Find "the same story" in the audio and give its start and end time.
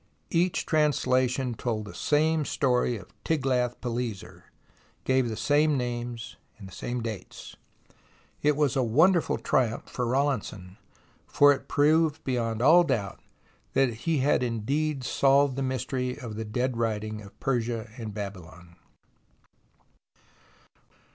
1.85-2.97